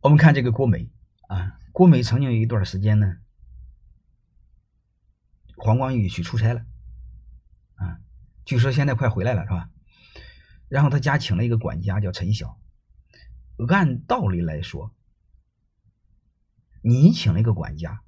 [0.00, 0.88] 我们看这个郭美
[1.28, 3.16] 啊，郭美曾经有一段时间呢，
[5.56, 6.64] 黄光裕去出差了，
[7.74, 7.98] 啊，
[8.44, 9.70] 据说现在快回来了，是吧？
[10.68, 12.60] 然后他家请了一个管家叫陈晓。
[13.68, 14.94] 按道理来说，
[16.80, 18.00] 你请了一个管家，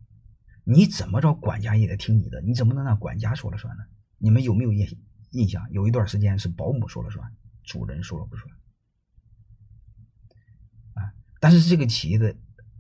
[0.63, 3.83] 你怎么着管家也得听你的，你怎么能让管家说了算呢？
[4.19, 4.87] 你们有没有印
[5.33, 5.69] 印象？
[5.73, 7.35] 有一段时间是保姆说了算，
[7.65, 8.60] 主人说了不算。
[11.51, 12.33] 但是这个企业的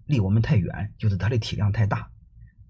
[0.07, 2.09] 离我们太远，就是它的体量太大，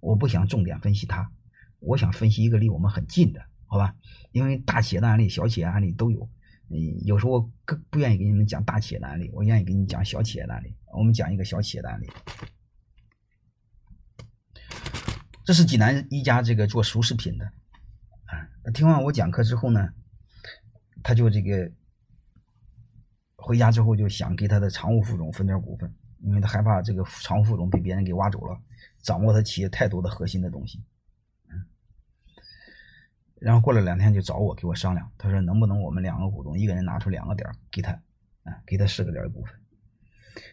[0.00, 1.30] 我不想重点分析它，
[1.78, 3.94] 我想分析一个离我们很近的，好吧？
[4.32, 6.26] 因为大企业的案例、小企业案例都有，
[6.70, 10.74] 嗯，有时候我更不愿意给你们讲大企业的案例，我愿意给你讲小企业的案例。
[10.94, 12.08] 我们讲一个小企业的案例，
[15.44, 17.44] 这是济南一家这个做熟食品的，
[18.24, 19.90] 啊，听完我讲课之后呢，
[21.02, 21.70] 他就这个。
[23.42, 28.60] 回家之后就想给他的常务副总分点股份，因为他害怕这个常务副总被别人给挖走了，
[29.02, 30.82] 掌握他企业太多的核心的东西。
[31.48, 31.64] 嗯，
[33.40, 37.92] 然后过了两天就找我给我商量，他说能不能我们两个股东一个人拿出两个点给他，
[38.44, 39.54] 啊，给他四个点的股份，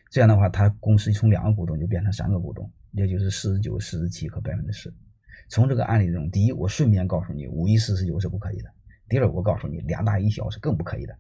[0.10, 4.94] 这样的话他公司从两个股东就变成三个股东，也就是四十九、四十七和百分之十。
[5.50, 8.70] 从这个案例中，第一，我顺便告诉你五一四十九是不可以的；
[9.08, 11.18] 第二，我告诉你两大一小是更不可以的。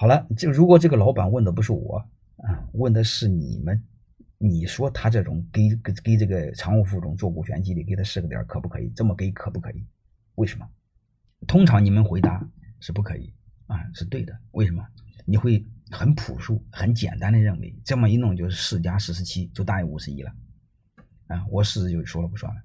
[0.00, 1.98] 好了，就如果这个老板问的不是我
[2.36, 3.82] 啊，问的是你们，
[4.38, 8.88] 你说他这种给给给这个常务副总做股权激励，给他四个点可不可以？
[8.94, 9.84] 这么给可不可以？
[10.36, 10.64] 为什么？
[11.48, 13.34] 通常你们回答是不可以
[13.66, 14.38] 啊，是对的。
[14.52, 14.86] 为什么？
[15.24, 20.32] 你会很朴素、很简单的认为这么一弄就是四加四十七就大于五十一了
[21.26, 22.62] 啊，我四十就说了不算了。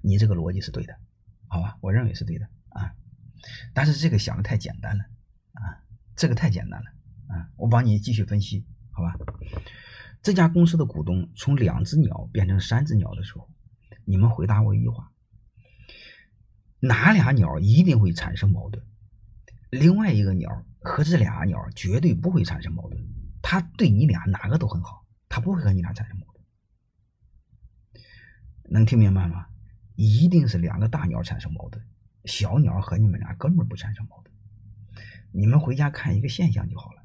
[0.00, 0.96] 你这个逻辑是对的，
[1.46, 1.78] 好吧？
[1.80, 2.92] 我认为是对的啊，
[3.72, 5.04] 但是这个想的太简单了。
[5.56, 5.82] 啊，
[6.14, 6.86] 这个太简单了
[7.34, 7.50] 啊！
[7.56, 9.16] 我帮你继续分析，好吧？
[10.22, 13.48] 这家公司的股东从两只鸟变成三只鸟的时候，
[14.04, 15.10] 你们回答我一句话：
[16.80, 18.84] 哪俩鸟一定会产生矛盾？
[19.70, 23.02] 另外一个鸟和这俩鸟绝对不会产生矛盾，
[23.42, 26.44] 它对你俩哪个都很好，它不会和你俩产生矛盾。
[28.68, 29.46] 能听明白吗？
[29.94, 31.82] 一定是两个大鸟产生矛盾，
[32.26, 34.35] 小鸟和你们俩根本不产生矛盾。
[35.32, 37.02] 你们回家看一个现象就好了，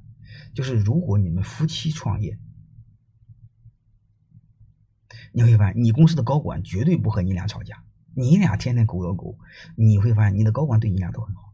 [0.53, 2.37] 就是如果你们夫妻创业，
[5.33, 7.83] 你会发现你公司的高管绝对不和你俩吵架，
[8.15, 9.37] 你俩天天狗咬狗，
[9.75, 11.53] 你会发现你的高管对你俩都很好，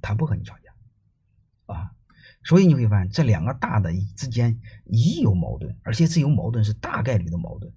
[0.00, 1.92] 他不和你吵架，啊，
[2.44, 7.72] 所以你会发现这两个大的之间一有矛盾，而且这有矛盾是大概率的矛盾，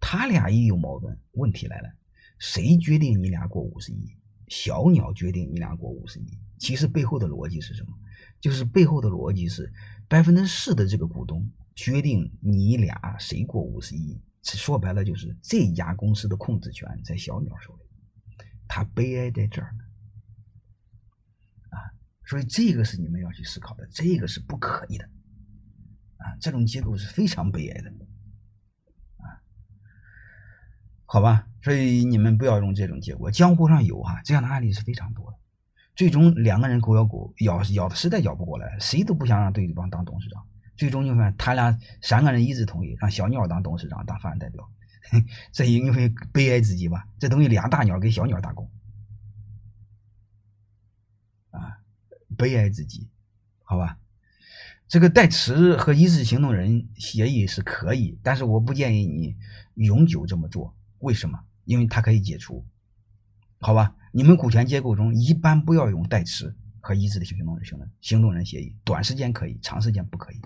[0.00, 1.88] 他俩一有矛盾，问题来了，
[2.38, 4.16] 谁决定你俩过五十亿？
[4.48, 6.38] 小鸟决定你俩过五十亿。
[6.58, 7.92] 其实背后的逻辑是什么？
[8.40, 9.72] 就是背后的逻辑是
[10.08, 14.20] 百分之四的这个股东决定你俩谁过五十亿。
[14.42, 17.82] 说白了就是这家公司的控制权在小鸟手里。
[18.66, 19.84] 他悲哀在这儿呢，
[21.70, 21.76] 啊，
[22.24, 25.04] 所以这个是你们要去思考的，这个是不可以的，
[26.16, 27.90] 啊，这种结构是非常悲哀的，
[29.18, 29.26] 啊，
[31.12, 33.30] 好吧，所以你们不要用这种结果。
[33.30, 35.36] 江湖上有哈这样的案例是非常多的。
[35.94, 40.42] 最终两个人狗咬狗，咬咬的实在咬不过来，谁都不想让对方当董事长。
[40.74, 44.66] 最终你看，他俩三个人一致同意让小鸟当董事长，当法人代表。
[45.52, 48.70] 这因为悲哀自己吧，这东西俩大鸟给小鸟打工，
[51.50, 51.76] 啊，
[52.38, 53.10] 悲哀自己，
[53.64, 53.98] 好吧？
[54.88, 59.36] 这个代持和一致行动人协议是可以，但是我不建议你
[59.74, 60.74] 永久这么做。
[61.02, 61.38] 为什么？
[61.64, 62.64] 因为它可以解除，
[63.60, 63.94] 好吧？
[64.12, 70.40] 你们股权结构中一般不要用代持和一致的行动人行动行动人协议，短时间可以，长时间不可以。